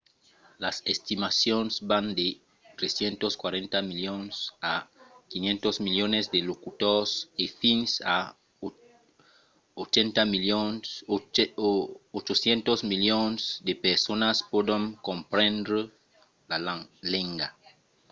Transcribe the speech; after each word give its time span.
las 0.63 0.77
estimacions 0.93 1.71
van 1.91 2.05
de 2.19 2.27
340 2.77 3.77
milions 3.89 4.33
a 4.71 4.73
500 5.31 5.75
milions 5.87 6.25
de 6.33 6.39
locutors 6.49 7.11
e 7.43 7.45
fins 7.61 7.89
a 8.15 8.17
800 9.81 12.75
milions 12.91 13.41
de 13.67 13.73
personas 13.85 14.37
pòdon 14.51 14.83
comprendre 15.07 15.79
la 16.49 16.57
lenga 17.11 17.47